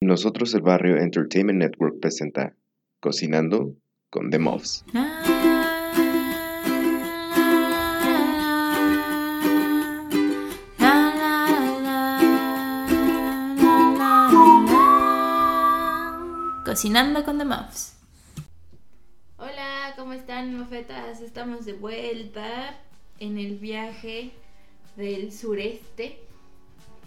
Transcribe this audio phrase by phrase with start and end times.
[0.00, 2.54] Nosotros el Barrio Entertainment Network presenta
[3.00, 3.74] Cocinando
[4.10, 4.84] con The Muffs.
[16.64, 17.96] Cocinando con The Muffs.
[19.36, 21.20] Hola, ¿cómo están, mofetas?
[21.20, 22.78] Estamos de vuelta
[23.18, 24.30] en el viaje
[24.96, 26.20] del sureste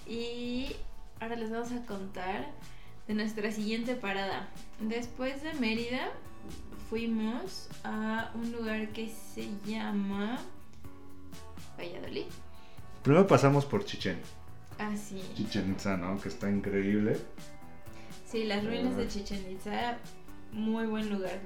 [0.06, 0.76] y
[1.22, 2.52] ahora les vamos a contar
[3.12, 4.48] de nuestra siguiente parada.
[4.80, 6.12] Después de Mérida
[6.90, 10.40] fuimos a un lugar que se llama
[11.78, 12.28] Valladolid.
[13.04, 14.18] Primero pasamos por Chichen.
[14.80, 15.22] Ah, sí.
[15.36, 16.22] Chichen Itza, ¿no?
[16.22, 17.18] Que está increíble.
[18.26, 19.98] Sí, las ruinas de Chichen Itza,
[20.54, 21.38] muy buen lugar.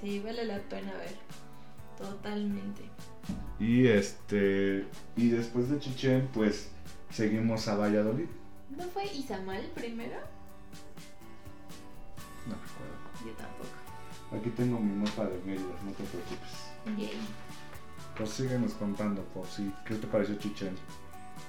[0.00, 1.14] Sí, vale la pena ver.
[1.96, 2.82] Totalmente.
[3.60, 4.86] Y este.
[5.16, 6.72] Y después de Chichen, pues
[7.10, 8.26] seguimos a Valladolid.
[8.76, 10.41] ¿No fue Izamal primero?
[13.24, 13.82] Yo tampoco.
[14.36, 16.72] Aquí tengo mi mapa de Mérida, no te preocupes.
[16.96, 17.20] Yay.
[18.16, 19.72] Pues síguenos contando, por sí.
[19.86, 20.74] ¿Qué te pareció Chichen?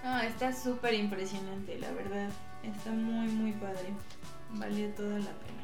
[0.04, 2.30] No, está súper impresionante, la verdad.
[2.62, 3.94] Está muy, muy padre.
[4.52, 5.64] Valió toda la pena.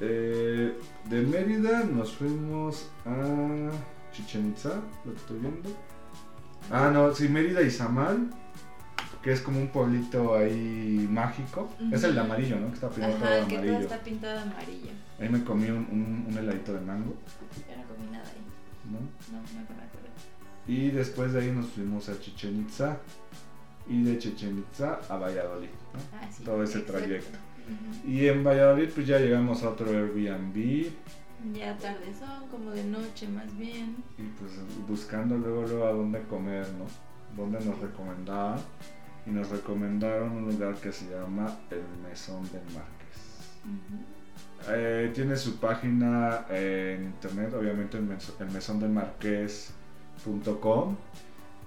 [0.00, 3.70] Eh, de Mérida nos fuimos a
[4.12, 5.70] Chichen Itza, lo que estoy viendo.
[6.70, 8.30] Ah, no, sí, Mérida y Samal,
[9.22, 11.70] que es como un pueblito ahí mágico.
[11.92, 12.68] Es el de amarillo, ¿no?
[12.68, 13.78] Que está pintado todo Ajá, todo amarillo.
[13.78, 14.90] está pintado de amarillo.
[15.20, 17.14] Ahí me comí un, un, un heladito de mango,
[17.68, 18.42] Yo no comí nada ahí.
[18.90, 18.98] ¿no?
[18.98, 20.08] No, no me acuerdo.
[20.66, 22.98] Y después de ahí nos fuimos a Chichen Itza.
[23.88, 26.00] Y de Chichen Itza a Valladolid, ¿no?
[26.18, 26.44] Ah, sí.
[26.44, 26.98] Todo ese exacto.
[27.00, 27.38] trayecto.
[28.06, 30.86] Y en Valladolid pues ya llegamos a otro Airbnb.
[31.54, 33.96] Ya tarde son, como de noche más bien.
[34.18, 34.52] Y pues
[34.88, 36.86] buscando luego, luego a dónde comer, ¿no?
[37.40, 38.60] Dónde nos recomendaban.
[39.26, 42.88] Y nos recomendaron un lugar que se llama el Mesón del Marqués.
[44.68, 50.96] Eh, tiene su página en internet, obviamente el, mes- el mesondelmarqués.com.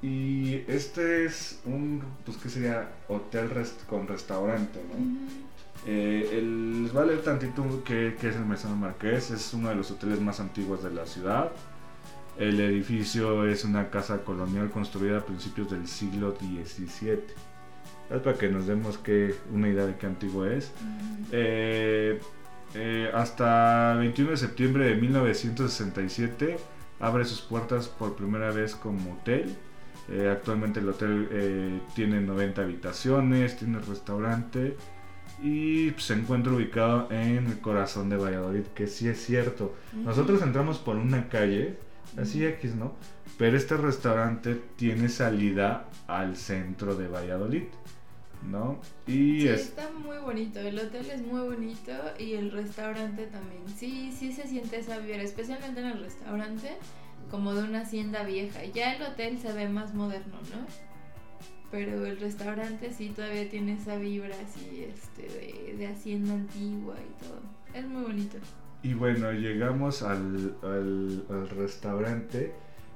[0.02, 4.96] Y este es un, pues qué sería, hotel rest- con restaurante, ¿no?
[5.88, 9.32] Eh, el- les voy a leer tantito qué, qué es el Mesón del Marqués.
[9.32, 11.52] Es uno de los hoteles más antiguos de la ciudad.
[12.38, 17.20] El edificio es una casa colonial construida a principios del siglo XVII.
[18.10, 20.72] Es para que nos demos que, una idea de qué antiguo es.
[21.32, 22.20] Eh,
[22.74, 26.58] eh, hasta 21 de septiembre de 1967
[27.00, 29.56] abre sus puertas por primera vez como hotel.
[30.10, 34.78] Eh, actualmente el hotel eh, tiene 90 habitaciones, tiene restaurante
[35.42, 39.74] y se encuentra ubicado en el corazón de Valladolid, que sí es cierto.
[39.94, 41.78] Nosotros entramos por una calle,
[42.18, 42.94] así X, ¿no?
[43.38, 47.64] Pero este restaurante tiene salida al centro de Valladolid,
[48.42, 48.80] ¿no?
[49.08, 53.64] Y Sí, es, está muy bonito, el hotel es muy bonito y el restaurante también.
[53.76, 56.78] Sí, sí se siente esa vibra, especialmente en el restaurante,
[57.30, 58.64] como de una hacienda vieja.
[58.66, 60.66] Ya el hotel se ve más moderno, ¿no?
[61.72, 67.24] Pero el restaurante sí todavía tiene esa vibra así, este, de, de hacienda antigua y
[67.24, 67.42] todo.
[67.74, 68.38] Es muy bonito.
[68.86, 72.54] Y bueno, llegamos al, al- restaurante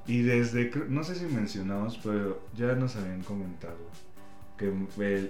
[0.07, 3.77] y desde, no sé si mencionamos, pero ya nos habían comentado
[4.57, 4.72] que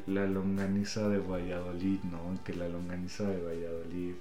[0.07, 2.43] la longaniza de Valladolid, ¿no?
[2.43, 4.15] Que la longaniza de Valladolid,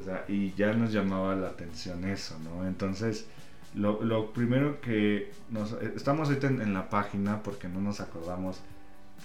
[0.00, 2.66] o sea, y ya nos llamaba la atención eso, ¿no?
[2.66, 3.26] Entonces,
[3.74, 8.60] lo, lo primero que nos, eh, estamos ahorita en la página porque no nos acordamos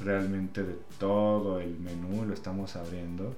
[0.03, 3.35] realmente de todo el menú, lo estamos abriendo.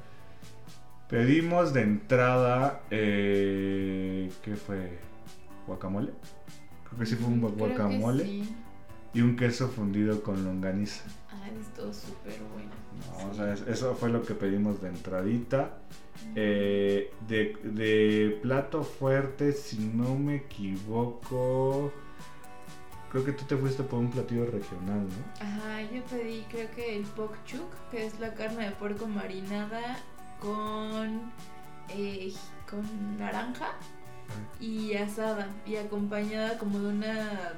[1.09, 4.99] Pedimos de entrada, eh, ¿qué fue?
[5.65, 6.11] ¿Guacamole?
[6.87, 8.55] Creo que sí fue un que guacamole sí.
[9.15, 11.03] y un queso fundido con longaniza.
[11.31, 12.69] Ah, estuvo súper bueno.
[13.23, 15.77] No, o sea, es- eso fue lo que pedimos de entradita.
[16.35, 21.91] Eh, de, de plato fuerte, si no me equivoco,
[23.11, 25.43] creo que tú te fuiste por un platillo regional, ¿no?
[25.43, 29.97] Ajá, yo pedí creo que el pok chuk, que es la carne de puerco marinada
[30.39, 31.31] con,
[31.89, 32.33] eh,
[32.69, 33.71] con naranja
[34.59, 37.53] y asada y acompañada como de una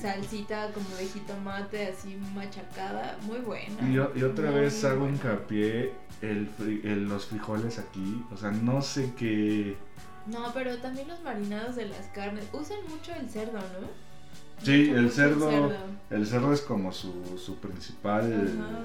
[0.00, 3.88] salsita como de jitomate así machacada, muy buena.
[3.88, 5.14] Y, yo- y otra muy, vez muy hago buena.
[5.16, 5.92] hincapié
[6.22, 6.48] el,
[6.84, 9.76] el- los frijoles aquí, o sea, no sé qué...
[10.26, 13.88] No, pero también los marinados de las carnes usan mucho el cerdo, ¿no?
[14.62, 15.72] Sí, Mucho, el cerdo,
[16.10, 18.80] el cerdo es como su, su principal, Ajá.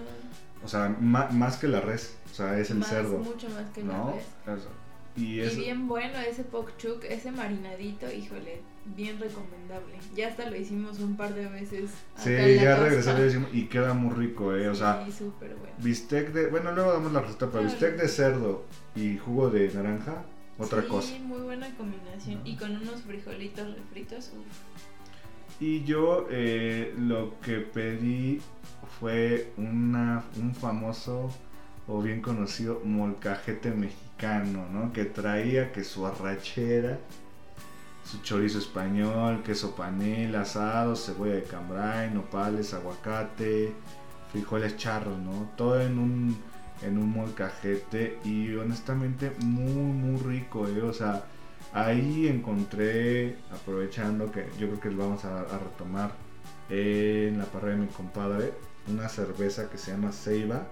[0.63, 3.83] O sea, más que la res, o sea, es el Más, cerdo, Mucho más que
[3.83, 4.13] la ¿no?
[4.13, 4.59] res.
[4.59, 4.69] Eso.
[5.15, 8.61] Y Y es, bien bueno ese pokchuk, ese marinadito, híjole,
[8.95, 9.95] bien recomendable.
[10.15, 11.89] Ya hasta lo hicimos un par de veces.
[12.15, 12.79] sí, la ya
[13.15, 14.69] decimos, y queda muy rico, eh.
[14.69, 15.73] O sea, Sí, súper bueno.
[15.79, 17.67] bistec de, bueno, luego damos la receta, pero Claro.
[17.69, 18.65] bistec de cerdo
[18.95, 20.23] y jugo de naranja,
[20.57, 21.13] otra sí, cosa.
[21.23, 22.39] muy buena combinación.
[22.43, 22.47] ¿No?
[22.47, 25.61] Y con unos frijolitos refritos, uff.
[25.61, 28.39] Y yo eh, lo que pedí
[28.99, 31.31] fue una, un famoso
[31.87, 34.93] o bien conocido molcajete mexicano, ¿no?
[34.93, 36.99] Que traía que su arrachera,
[38.03, 43.73] su chorizo español, queso panela, asado, cebolla de cambray, nopales, aguacate,
[44.31, 45.49] frijoles charros, ¿no?
[45.55, 46.37] Todo en un,
[46.83, 50.81] en un molcajete y honestamente muy, muy rico, ¿eh?
[50.83, 51.23] O sea,
[51.73, 56.11] ahí encontré, aprovechando que yo creo que lo vamos a retomar
[56.69, 58.53] en la parrilla de mi compadre,
[58.87, 60.67] una cerveza que se llama Ceiba.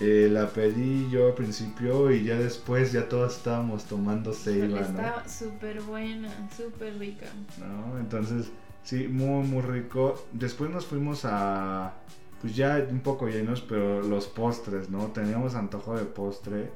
[0.00, 4.80] Eh, la pedí yo al principio y ya después ya todos estábamos tomando Ceiba, ¿no?
[4.80, 7.26] Está súper buena, súper rica.
[7.58, 7.98] ¿no?
[7.98, 8.50] Entonces,
[8.82, 10.26] sí, muy, muy rico.
[10.32, 11.94] Después nos fuimos a,
[12.40, 15.08] pues ya un poco llenos, pero los postres, ¿no?
[15.08, 16.70] Teníamos antojo de postre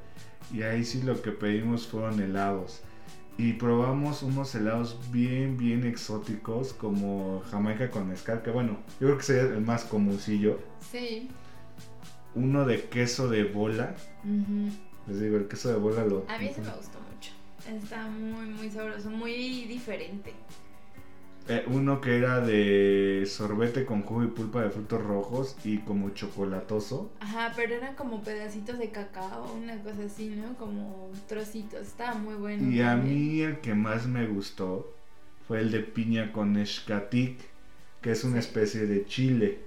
[0.53, 2.81] y ahí sí lo que pedimos fueron helados.
[3.37, 9.17] Y probamos unos helados bien, bien exóticos como Jamaica con mezcal, que bueno, yo creo
[9.17, 10.59] que sería el más comuncillo.
[10.91, 11.29] Sí.
[12.33, 13.95] Uno de queso de bola.
[14.23, 14.69] Ujú.
[15.07, 16.25] Les digo, el queso de bola lo...
[16.29, 17.31] A mí ese me gustó mucho.
[17.69, 20.33] Está muy, muy sabroso, muy diferente.
[21.47, 26.09] Eh, uno que era de sorbete con jugo y pulpa de frutos rojos y como
[26.09, 27.11] chocolatoso.
[27.19, 30.55] Ajá, pero eran como pedacitos de cacao, una cosa así, ¿no?
[30.57, 31.81] Como trocitos.
[31.81, 32.71] Estaba muy bueno.
[32.71, 34.91] Y a mí el que más me gustó
[35.47, 37.37] fue el de piña con escatic,
[38.01, 38.47] que es una Sí.
[38.47, 39.59] especie de chile.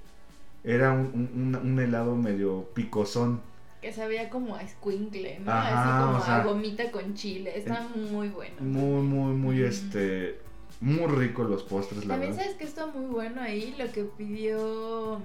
[0.64, 3.40] Era un, un- un- un helado medio picosón.
[3.80, 5.52] Que sabía como a squinkle, ¿no?
[5.52, 5.69] Ajá,
[6.00, 7.52] Así como o sea, a gomita con chile.
[7.56, 8.56] Está muy bueno.
[8.58, 9.64] Muy, muy, muy, Mm.
[9.66, 10.40] este...
[10.80, 12.44] Muy rico los postres, la También verdad.
[12.44, 15.20] sabes que está muy bueno ahí lo que pidió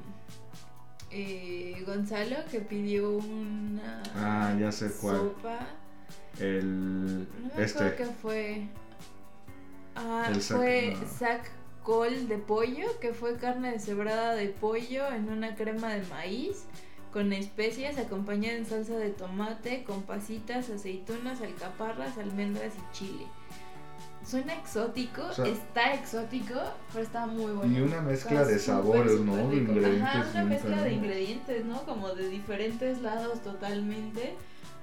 [1.11, 5.17] eh, Gonzalo, que pidió una Ah, ya sé cuál.
[5.17, 5.59] sopa.
[6.39, 7.19] El...
[7.19, 7.95] No me Este...
[7.95, 8.67] qué fue.
[9.95, 11.07] Ah, El sac- fue no.
[11.07, 11.51] sac
[11.83, 16.63] col de pollo, que fue carne deshebrada de pollo en una crema de maíz
[17.11, 23.27] con especias acompañada en salsa de tomate, con pasitas, aceitunas, alcaparras, almendras y chile.
[24.25, 26.55] Suena exótico, O sea, está exótico,
[26.91, 27.77] pero está muy bueno.
[27.77, 29.35] Y una mezcla Está de sabores, ¿no?
[29.49, 29.73] rico.
[29.73, 31.83] ingredientes Ajá, una mezcla de ingredientes, ¿no?
[31.83, 34.35] Como de diferentes lados totalmente.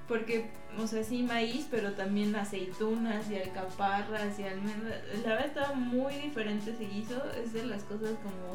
[0.07, 4.99] Porque, o sea, sí maíz, pero también aceitunas y alcaparras y almendras.
[5.23, 7.21] La verdad estaba muy diferente ese guiso.
[7.43, 8.53] Es de las cosas como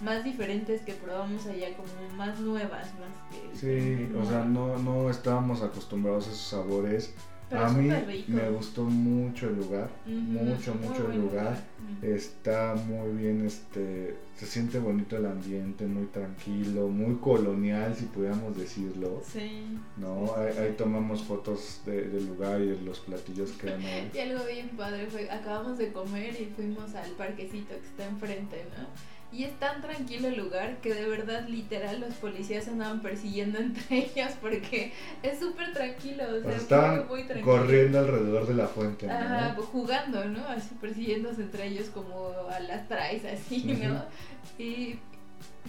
[0.00, 3.56] más diferentes que probamos allá, como más nuevas, más que...
[3.56, 7.14] Sí, o sea, no, no estábamos acostumbrados a esos sabores.
[7.52, 8.32] Pero a mí rico.
[8.32, 11.58] me gustó mucho el lugar, mucho, muy mucho el lugar.
[12.02, 18.56] Está muy bien, este, se siente bonito el ambiente, muy tranquilo, muy colonial, si pudiéramos
[18.56, 19.22] decirlo.
[19.24, 19.78] Sí.
[19.98, 20.74] No, sí, ahí, sí, ahí sí.
[20.78, 24.10] tomamos fotos de- del lugar y de los platillos que eran ahí.
[24.14, 28.64] Y algo bien padre fue, acabamos de comer y fuimos al parquecito que está enfrente,
[28.76, 28.86] ¿no?
[29.32, 33.82] Y es tan tranquilo el lugar que de verdad, literal, los policías andaban persiguiendo entre
[34.14, 34.92] ellos porque
[35.22, 37.46] es súper tranquilo, o sea, estaban muy, tranquilo.
[37.46, 39.12] corriendo alrededor de la fuente, ¿no?
[39.14, 40.46] Ajá, jugando, ¿no?
[40.48, 44.04] Así persiguiéndose entre ellos como a las traes, así, ¿no?
[44.58, 44.98] Y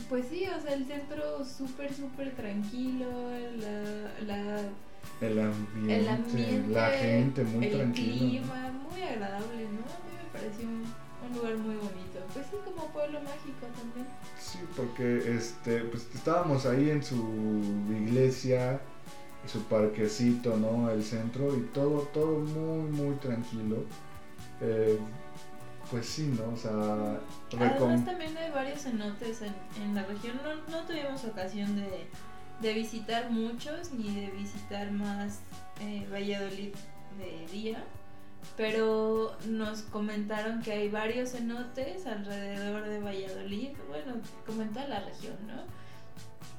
[0.09, 3.07] pues sí, o sea, el centro súper, súper tranquilo,
[3.59, 4.61] la, la
[5.21, 9.85] El ambiente, el ambiente, la gente muy el clima, muy agradable, ¿no?
[9.87, 10.83] A mí me pareció un,
[11.29, 12.02] un lugar muy bonito.
[13.43, 14.07] Sí, también.
[14.75, 17.15] Porque este, pues estábamos ahí en su
[17.89, 18.79] iglesia,
[19.47, 20.89] su parquecito, ¿no?
[20.89, 23.83] El centro y todo, todo muy, muy tranquilo.
[24.61, 24.97] Eh,
[25.91, 26.53] pues sí, ¿no?
[26.53, 27.19] O sea,
[27.59, 30.39] Además también hay varios cenotes en, en la región.
[30.43, 32.07] No, no tuvimos ocasión de,
[32.61, 35.39] de visitar muchos ni de visitar más
[35.81, 36.73] eh, Valladolid
[37.17, 37.83] de día.
[38.57, 43.69] Pero nos comentaron que hay varios cenotes alrededor de Valladolid.
[43.87, 45.63] Bueno, como en toda la región, ¿no?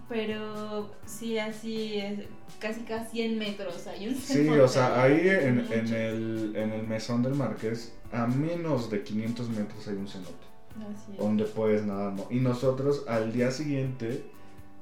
[0.08, 2.20] Pero sí, así es.
[2.58, 6.86] Casi casi 100 metros hay un Sí, o sea, ahí en, en, el, en el
[6.86, 10.32] mesón del Marqués, a menos de 500 metros hay un cenote,
[10.76, 11.18] Así es.
[11.18, 12.26] donde puedes nadar, ¿no?
[12.30, 14.24] Y nosotros al día siguiente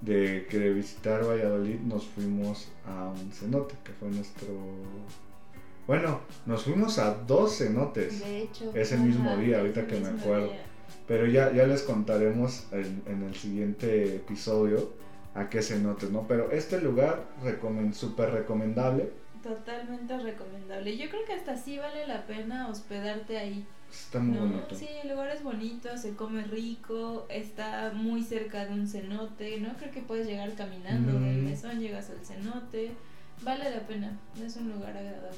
[0.00, 4.48] de que de visitar Valladolid nos fuimos a un cenote, que fue nuestro...
[5.86, 8.20] Bueno, nos fuimos a dos cenotes.
[8.20, 10.46] De hecho, ese mismo día, ahorita que me acuerdo.
[10.46, 10.62] día.
[11.08, 14.92] Pero ya, ya les contaremos en, en el siguiente episodio
[15.34, 16.26] a qué cenotes, ¿no?
[16.28, 19.10] Pero este lugar recomen, súper recomendable.
[19.42, 20.96] Totalmente recomendable.
[20.96, 23.66] Yo creo que hasta sí vale la pena hospedarte ahí.
[23.90, 24.42] Está muy ¿no?
[24.46, 24.74] bonito.
[24.76, 29.74] Sí, el lugar es bonito, se come rico, está muy cerca de un cenote, ¿no?
[29.76, 31.44] Creo que puedes llegar caminando del Mm.
[31.44, 32.92] mesón, llegas al cenote.
[33.42, 35.36] Vale la pena, es un lugar agradable.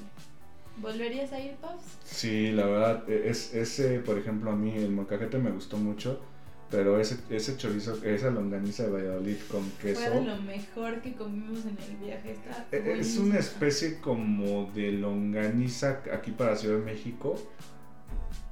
[0.76, 1.98] ¿Volverías a ir, Puffs?
[2.04, 6.20] Sí, la verdad, e- es, ese, por ejemplo, a mí el molcajete me gustó mucho,
[6.70, 11.14] pero ese, ese chorizo, esa longaniza de Valladolid con queso, Fue de lo mejor que
[11.14, 12.32] comimos en el viaje.
[12.32, 13.26] Está e- es buenísima.
[13.26, 17.36] una especie como de longaniza aquí para Ciudad de México.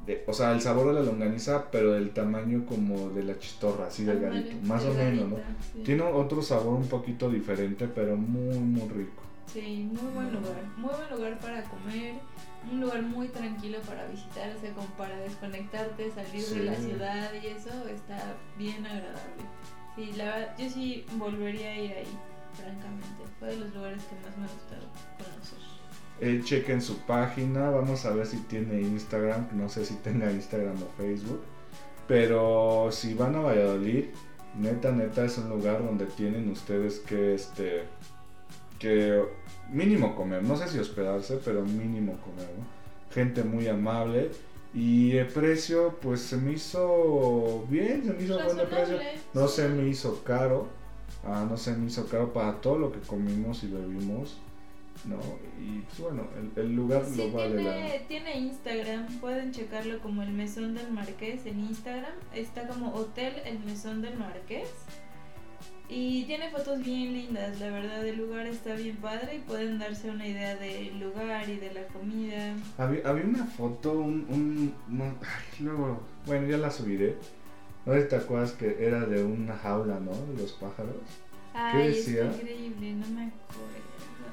[0.06, 3.86] De- o sea, el sabor de la longaniza, pero del tamaño como de la chistorra,
[3.86, 5.36] así delgadito, más o menos, ¿no?
[5.72, 5.80] sí.
[5.84, 9.22] Tiene otro sabor un poquito diferente, pero muy, muy rico.
[9.46, 10.64] Sí, muy buen lugar.
[10.76, 12.14] Muy buen lugar para comer.
[12.70, 17.30] Un lugar muy tranquilo para visitar, o sea, como para desconectarte, salir de la ciudad
[17.34, 19.42] y eso está bien agradable.
[19.96, 22.18] Sí, la verdad, yo sí volvería a ir ahí,
[22.54, 23.24] francamente.
[23.38, 25.58] Fue de los lugares que más me gustaron conocer.
[26.20, 30.80] Eh, chequen su página, vamos a ver si tiene Instagram, no sé si tenga Instagram
[30.80, 31.42] o Facebook,
[32.06, 34.04] pero si van a Valladolid,
[34.56, 37.84] neta, neta es un lugar donde tienen ustedes que, este,
[38.82, 39.22] que
[39.70, 42.66] mínimo comer, no sé si hospedarse, pero mínimo comer, ¿no?
[43.14, 44.32] Gente muy amable
[44.74, 48.98] y el precio, pues se me hizo bien, se me hizo buen precio,
[49.34, 50.66] no se me hizo caro,
[51.24, 54.38] ah, no se me hizo caro para todo lo que comimos y bebimos.
[55.04, 55.16] ¿no?
[55.60, 57.72] Y pues bueno, el, el lugar Sí, lo vale la...
[57.72, 62.12] tiene, tiene Instagram, pueden checarlo como el Mesón del Marqués en Instagram.
[62.34, 64.68] Está como Hotel El Mesón del Marqués.
[65.94, 70.08] Y tiene fotos bien lindas, la verdad el lugar está bien padre y pueden darse
[70.08, 72.54] una idea del lugar y de la comida.
[72.78, 74.24] Había, había una foto, un...
[74.30, 77.16] un ay, luego, bueno, ya la subiré.
[77.84, 80.12] No te acuerdas que era de una jaula, ¿no?
[80.32, 80.96] De los pájaros.
[81.52, 82.30] Ay, decía?
[82.30, 83.91] está increíble, no me acuerdo.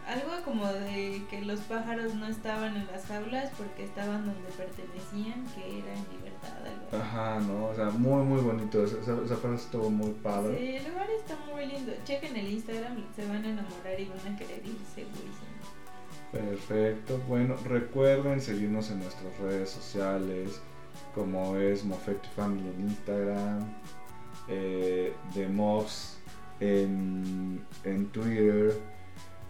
[0.10, 5.46] Algo como de que los pájaros no estaban en las jaulas porque estaban donde pertenecían,
[5.54, 6.58] que era en libertad.
[6.66, 7.04] Algo.
[7.04, 7.68] Ajá, ¿no?
[7.68, 8.84] O sea, muy, muy bonito.
[8.84, 10.58] Esa, esa, esa frase estuvo muy padre.
[10.58, 11.92] Sí, el lugar está muy lindo.
[12.06, 15.50] Chequen el Instagram, se van a enamorar y van a querer ir segurísimo.
[16.32, 17.20] Perfecto.
[17.28, 20.62] Bueno, recuerden seguirnos en nuestras redes sociales,
[21.16, 23.74] como es Mofetti Family en Instagram,
[24.48, 26.18] eh, The Mobs
[26.60, 28.74] en, en Twitter,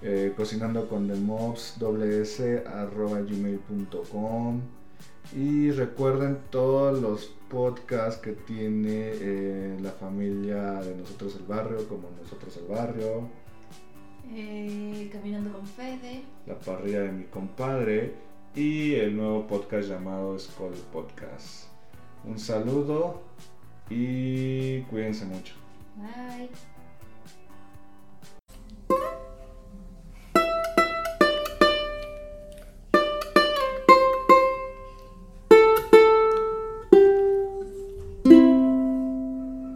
[0.02, 4.62] eh, cocinando con The Mobs, doble S, arroba gmail.com.
[5.36, 12.10] Y recuerden todos los podcasts que tiene eh, la familia de Nosotros el Barrio, como
[12.22, 13.30] Nosotros el Barrio.
[14.32, 16.24] Eh, caminando con Fede.
[16.48, 18.14] La parrilla de mi compadre
[18.56, 21.66] y el nuevo podcast llamado Skull Podcast.
[22.26, 23.22] Un saludo
[23.90, 25.56] y cuídense mucho.
[25.96, 26.50] Bye.